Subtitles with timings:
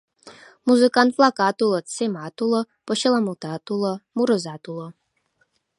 [0.67, 4.87] Музыкант-влакат улыт, семат уло, почеламутат уло, мурызат уло.